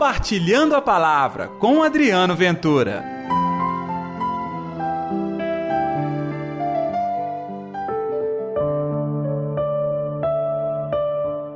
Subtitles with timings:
[0.00, 3.04] Compartilhando a Palavra com Adriano Ventura.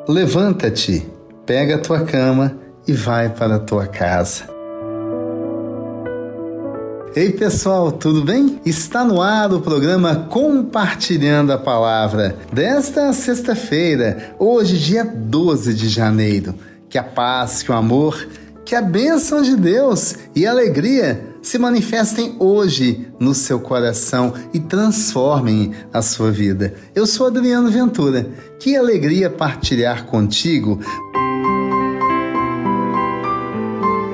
[0.07, 1.11] Levanta-te,
[1.47, 2.55] pega a tua cama
[2.87, 4.47] e vai para a tua casa.
[7.17, 8.61] Ei pessoal, tudo bem?
[8.67, 16.55] Está no ar o programa Compartilhando a Palavra desta sexta-feira, hoje, dia 12 de janeiro.
[16.95, 18.25] Que a paz, que o amor,
[18.65, 24.61] que a bênção de Deus e a alegria se manifestem hoje no seu coração e
[24.61, 26.73] transformem a sua vida.
[26.95, 28.31] Eu sou Adriano Ventura.
[28.61, 30.79] Que alegria partilhar contigo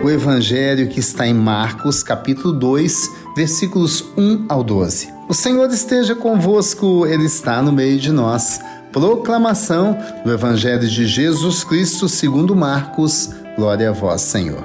[0.03, 5.13] o evangelho que está em Marcos, capítulo 2, versículos 1 ao 12.
[5.29, 8.59] O Senhor esteja convosco, ele está no meio de nós.
[8.93, 13.31] Proclamação do evangelho de Jesus Cristo, segundo Marcos.
[13.57, 14.65] Glória a vós, Senhor.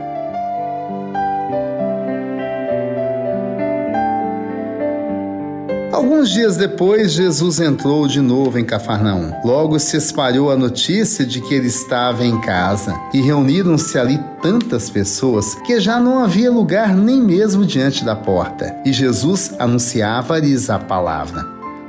[5.93, 9.31] Alguns dias depois, Jesus entrou de novo em Cafarnaum.
[9.45, 14.89] Logo se espalhou a notícia de que ele estava em casa, e reuniram-se ali tantas
[14.89, 18.75] pessoas que já não havia lugar nem mesmo diante da porta.
[18.83, 21.54] E Jesus anunciava-lhes a palavra.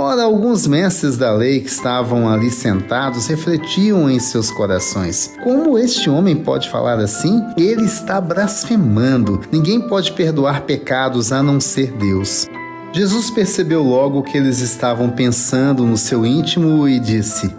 [0.00, 6.08] Ora, alguns mestres da lei que estavam ali sentados refletiam em seus corações: Como este
[6.08, 7.42] homem pode falar assim?
[7.56, 9.40] Ele está blasfemando.
[9.50, 12.46] Ninguém pode perdoar pecados a não ser Deus.
[12.92, 17.52] Jesus percebeu logo que eles estavam pensando no seu íntimo e disse: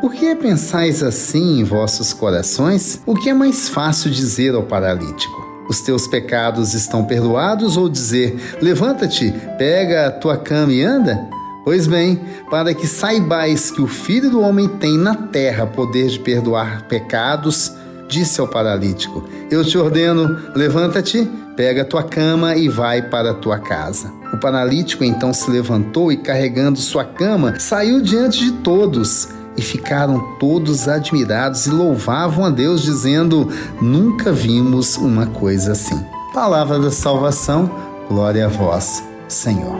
[0.00, 3.02] Por que pensais assim em vossos corações?
[3.04, 5.42] O que é mais fácil dizer ao paralítico?
[5.68, 11.41] Os teus pecados estão perdoados ou dizer: Levanta-te, pega a tua cama e anda?
[11.64, 16.18] Pois bem, para que saibais que o Filho do Homem tem na terra poder de
[16.18, 17.72] perdoar pecados,
[18.08, 23.34] disse ao paralítico: Eu te ordeno, levanta-te, pega a tua cama e vai para a
[23.34, 24.12] tua casa.
[24.32, 29.28] O paralítico então se levantou e, carregando sua cama, saiu diante de todos.
[29.54, 33.48] E ficaram todos admirados e louvavam a Deus, dizendo:
[33.80, 36.02] Nunca vimos uma coisa assim.
[36.32, 37.70] Palavra da salvação,
[38.08, 39.76] glória a vós, Senhor.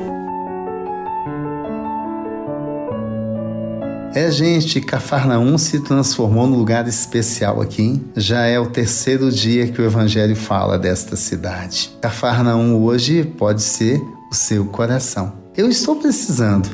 [4.14, 7.82] É, gente, Cafarnaum se transformou num lugar especial aqui.
[7.82, 8.04] Hein?
[8.14, 11.90] Já é o terceiro dia que o Evangelho fala desta cidade.
[12.02, 13.98] Cafarnaum hoje pode ser
[14.30, 15.32] o seu coração.
[15.56, 16.68] Eu estou precisando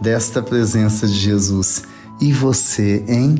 [0.00, 1.82] desta presença de Jesus.
[2.18, 3.36] E você, hein?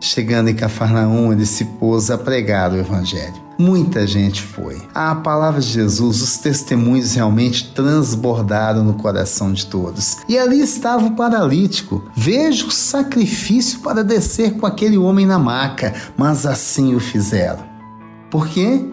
[0.00, 3.45] Chegando em Cafarnaum, ele se pôs a pregar o Evangelho.
[3.58, 4.82] Muita gente foi.
[4.94, 10.18] A palavra de Jesus, os testemunhos realmente transbordaram no coração de todos.
[10.28, 12.04] E ali estava o paralítico.
[12.14, 17.64] Veja o sacrifício para descer com aquele homem na maca, mas assim o fizeram.
[18.30, 18.84] Por quê?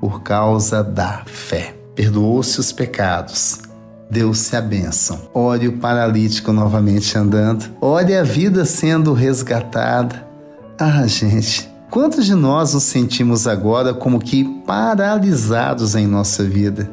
[0.00, 1.76] Por causa da fé.
[1.94, 3.60] Perdoou-se os pecados.
[4.10, 5.28] Deu-se a bênção.
[5.34, 7.66] Olhe o paralítico novamente andando.
[7.80, 10.26] Olhe a vida sendo resgatada.
[10.78, 16.90] Ah, gente, Quantos de nós nos sentimos agora como que paralisados em nossa vida,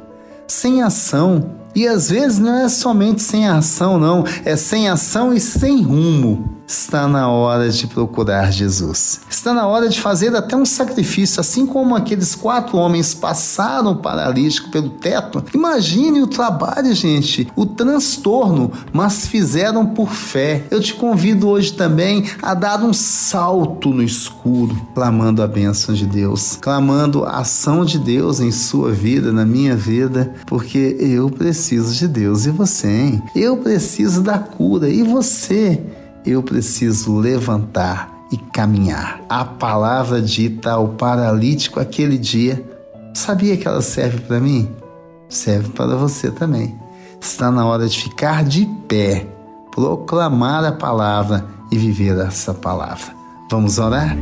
[0.47, 1.51] sem ação?
[1.75, 6.54] E às vezes não é somente sem ação, não, é sem ação e sem rumo.
[6.67, 9.21] Está na hora de procurar Jesus.
[9.29, 13.97] Está na hora de fazer até um sacrifício, assim como aqueles quatro homens passaram o
[13.97, 15.43] paralítico pelo teto.
[15.53, 20.65] Imagine o trabalho, gente, o transtorno, mas fizeram por fé.
[20.71, 26.07] Eu te convido hoje também a dar um salto no escuro, clamando a bênção de
[26.07, 31.93] Deus, clamando a ação de Deus em sua vida, na minha vida, porque eu preciso
[31.93, 33.23] de Deus e você, hein?
[33.35, 35.81] Eu preciso da cura e você
[36.25, 39.21] eu preciso levantar e caminhar.
[39.29, 42.63] A palavra dita ao paralítico aquele dia,
[43.13, 44.69] sabia que ela serve para mim?
[45.29, 46.75] Serve para você também.
[47.21, 49.25] Está na hora de ficar de pé,
[49.71, 53.13] proclamar a palavra e viver essa palavra.
[53.49, 54.15] Vamos orar?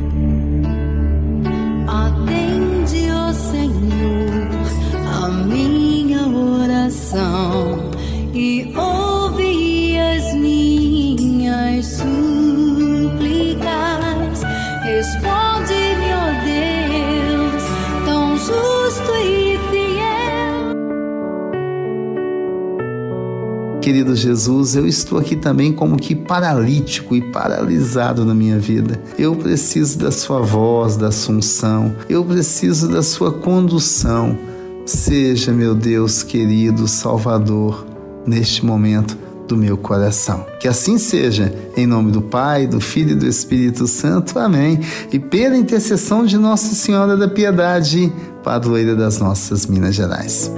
[23.83, 28.97] Querido Jesus, eu estou aqui também como que paralítico e paralisado na minha vida.
[29.19, 34.37] Eu preciso da Sua voz, da Assunção, eu preciso da Sua condução.
[34.85, 37.85] Seja, meu Deus querido Salvador,
[38.25, 39.17] neste momento
[39.49, 40.45] do meu coração.
[40.61, 44.39] Que assim seja, em nome do Pai, do Filho e do Espírito Santo.
[44.39, 44.79] Amém.
[45.11, 48.13] E pela intercessão de Nossa Senhora da Piedade,
[48.45, 50.49] padroeira das nossas Minas Gerais.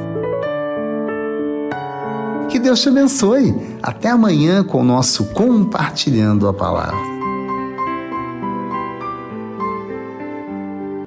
[2.65, 3.77] Deus te abençoe.
[3.83, 6.97] Até amanhã com o nosso Compartilhando a Palavra.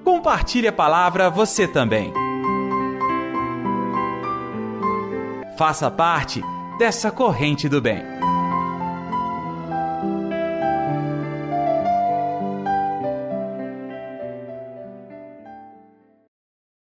[0.05, 2.12] Compartilhe a palavra você também.
[5.58, 6.40] Faça parte
[6.78, 8.05] dessa corrente do bem.